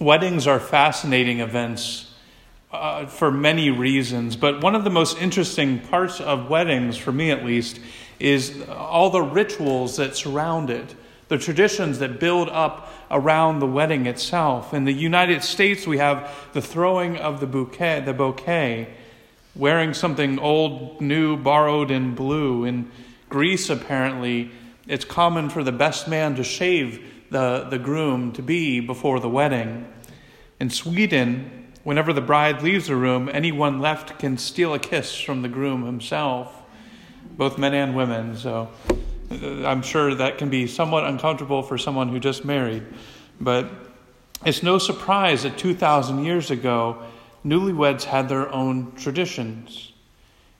[0.00, 2.10] Weddings are fascinating events
[2.72, 7.30] uh, for many reasons, but one of the most interesting parts of weddings, for me
[7.30, 7.78] at least,
[8.18, 10.94] is all the rituals that surround it,
[11.28, 14.72] the traditions that build up around the wedding itself.
[14.72, 18.88] In the United States, we have the throwing of the bouquet, the bouquet,
[19.54, 22.64] wearing something old, new, borrowed, and blue.
[22.64, 22.90] In
[23.28, 24.50] Greece, apparently,
[24.86, 29.28] it's common for the best man to shave the, the groom to be before the
[29.28, 29.90] wedding.
[30.58, 35.42] In Sweden, whenever the bride leaves the room, anyone left can steal a kiss from
[35.42, 36.62] the groom himself,
[37.36, 38.36] both men and women.
[38.36, 38.68] So
[39.30, 42.84] uh, I'm sure that can be somewhat uncomfortable for someone who just married.
[43.40, 43.70] But
[44.44, 47.02] it's no surprise that 2,000 years ago,
[47.44, 49.92] newlyweds had their own traditions.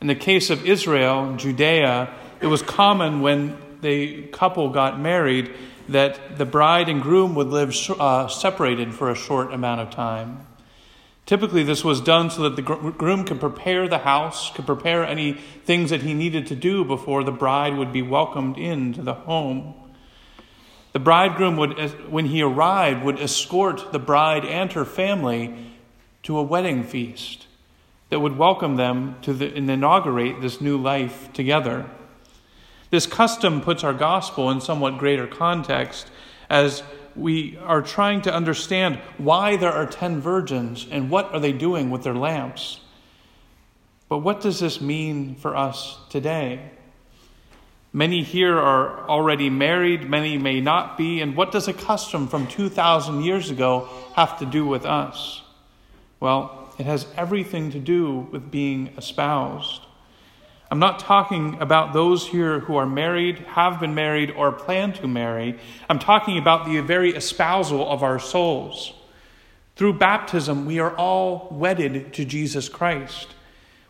[0.00, 2.10] In the case of Israel, Judea,
[2.40, 5.52] it was common when the couple got married
[5.88, 10.46] that the bride and groom would live uh, separated for a short amount of time.
[11.26, 15.34] Typically, this was done so that the groom could prepare the house, could prepare any
[15.64, 19.74] things that he needed to do before the bride would be welcomed into the home.
[20.92, 25.54] The bridegroom would, when he arrived, would escort the bride and her family
[26.24, 27.46] to a wedding feast
[28.08, 31.88] that would welcome them to the, and inaugurate this new life together.
[32.90, 36.08] This custom puts our gospel in somewhat greater context
[36.48, 36.82] as
[37.14, 41.90] we are trying to understand why there are 10 virgins and what are they doing
[41.90, 42.80] with their lamps.
[44.08, 46.70] But what does this mean for us today?
[47.92, 52.46] Many here are already married, many may not be, and what does a custom from
[52.46, 55.42] 2,000 years ago have to do with us?
[56.20, 59.82] Well, it has everything to do with being espoused.
[60.70, 65.08] I'm not talking about those here who are married, have been married, or plan to
[65.08, 65.58] marry.
[65.88, 68.92] I'm talking about the very espousal of our souls.
[69.74, 73.34] Through baptism, we are all wedded to Jesus Christ.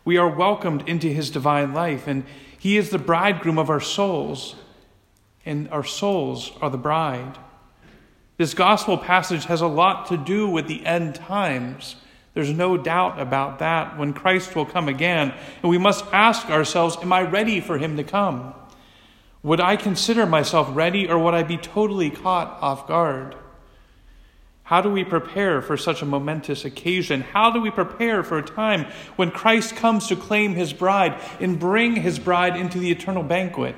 [0.03, 2.23] We are welcomed into his divine life, and
[2.57, 4.55] he is the bridegroom of our souls,
[5.45, 7.37] and our souls are the bride.
[8.37, 11.95] This gospel passage has a lot to do with the end times.
[12.33, 15.33] There's no doubt about that when Christ will come again.
[15.61, 18.53] And we must ask ourselves Am I ready for him to come?
[19.43, 23.35] Would I consider myself ready or would I be totally caught off guard?
[24.63, 27.21] How do we prepare for such a momentous occasion?
[27.21, 28.85] How do we prepare for a time
[29.17, 33.75] when Christ comes to claim his bride and bring his bride into the eternal banquet?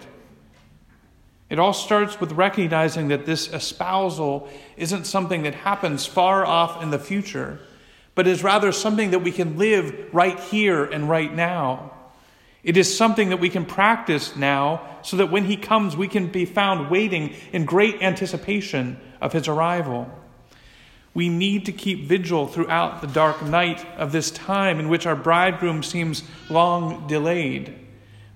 [1.50, 6.92] It all starts with recognizing that this espousal isn't something that happens far off in
[6.92, 7.60] the future
[8.16, 11.92] but is rather something that we can live right here and right now.
[12.64, 16.28] It is something that we can practice now so that when he comes, we can
[16.28, 20.10] be found waiting in great anticipation of his arrival.
[21.14, 25.16] We need to keep vigil throughout the dark night of this time in which our
[25.16, 27.83] bridegroom seems long delayed.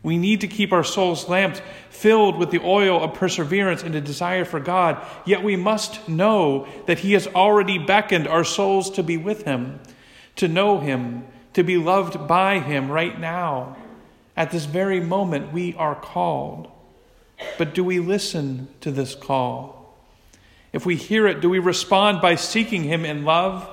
[0.07, 4.00] We need to keep our souls lamps filled with the oil of perseverance and a
[4.00, 9.03] desire for God, yet we must know that He has already beckoned our souls to
[9.03, 9.81] be with Him,
[10.38, 11.25] to know Him,
[11.56, 13.75] to be loved by Him right now.
[14.38, 16.72] At this very moment, we are called.
[17.57, 19.94] But do we listen to this call?
[20.72, 23.69] If we hear it, do we respond by seeking Him in love,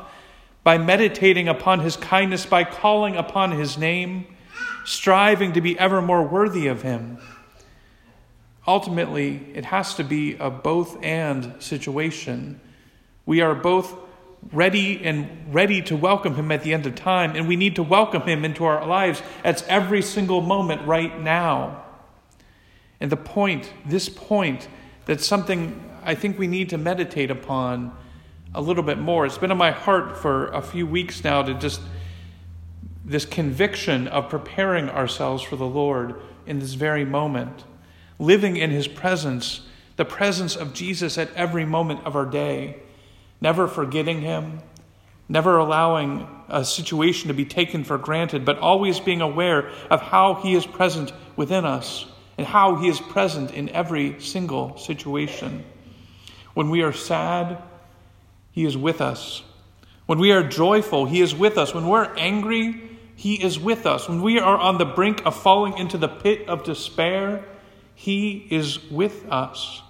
[0.64, 4.26] by meditating upon His kindness, by calling upon His name?
[4.84, 7.19] Striving to be ever more worthy of Him.
[8.66, 12.60] Ultimately, it has to be a both and situation.
[13.26, 13.94] We are both
[14.53, 17.82] ready and ready to welcome Him at the end of time, and we need to
[17.82, 21.84] welcome Him into our lives at every single moment right now.
[23.00, 24.69] And the point, this point,
[25.06, 27.94] that's something I think we need to meditate upon
[28.54, 29.26] a little bit more.
[29.26, 31.81] It's been on my heart for a few weeks now to just
[33.04, 36.15] this conviction of preparing ourselves for the Lord
[36.47, 37.65] in this very moment,
[38.19, 39.60] living in His presence,
[39.97, 42.78] the presence of Jesus at every moment of our day,
[43.41, 44.61] never forgetting Him,
[45.28, 50.34] never allowing a situation to be taken for granted, but always being aware of how
[50.34, 52.06] He is present within us
[52.38, 55.64] and how He is present in every single situation.
[56.55, 57.62] When we are sad,
[58.52, 59.43] He is with us.
[60.06, 61.75] When we are joyful, He is with us.
[61.75, 64.08] When we're angry, he is with us.
[64.08, 67.44] When we are on the brink of falling into the pit of despair,
[67.94, 69.82] He is with us.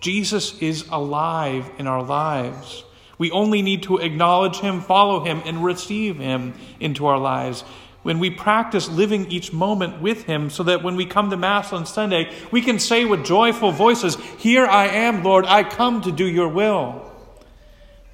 [0.00, 2.84] Jesus is alive in our lives.
[3.18, 7.62] We only need to acknowledge Him, follow Him, and receive Him into our lives.
[8.02, 11.72] When we practice living each moment with Him, so that when we come to Mass
[11.72, 16.12] on Sunday, we can say with joyful voices, Here I am, Lord, I come to
[16.12, 17.04] do your will.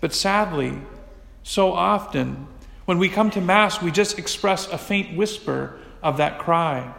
[0.00, 0.81] But sadly,
[1.42, 2.48] so often,
[2.84, 6.94] when we come to Mass, we just express a faint whisper of that cry.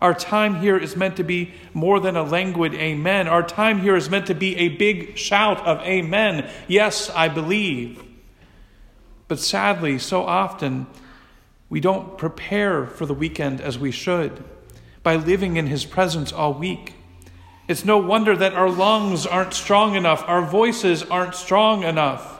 [0.00, 3.28] Our time here is meant to be more than a languid amen.
[3.28, 6.50] Our time here is meant to be a big shout of amen.
[6.68, 8.02] Yes, I believe.
[9.26, 10.86] But sadly, so often,
[11.70, 14.44] we don't prepare for the weekend as we should
[15.02, 16.94] by living in His presence all week.
[17.68, 22.35] It's no wonder that our lungs aren't strong enough, our voices aren't strong enough,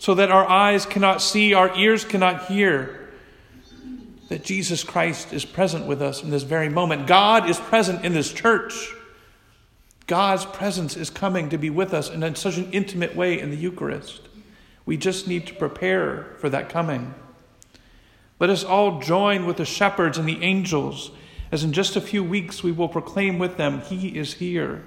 [0.00, 3.10] so that our eyes cannot see, our ears cannot hear
[4.30, 7.06] that Jesus Christ is present with us in this very moment.
[7.06, 8.94] God is present in this church.
[10.06, 13.58] God's presence is coming to be with us in such an intimate way in the
[13.58, 14.22] Eucharist.
[14.86, 17.14] We just need to prepare for that coming.
[18.38, 21.10] Let us all join with the shepherds and the angels,
[21.52, 24.82] as in just a few weeks we will proclaim with them, He is here.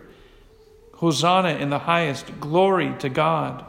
[0.95, 3.65] Hosanna in the highest, glory to God.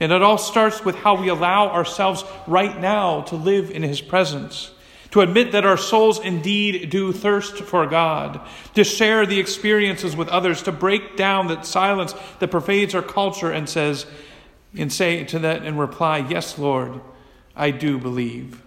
[0.00, 4.00] And it all starts with how we allow ourselves right now to live in His
[4.00, 4.70] presence
[5.14, 8.40] to admit that our souls indeed do thirst for God,
[8.74, 13.52] to share the experiences with others, to break down that silence that pervades our culture
[13.52, 14.06] and says,
[14.76, 17.00] and say to that in reply, Yes, Lord,
[17.54, 18.60] I do believe.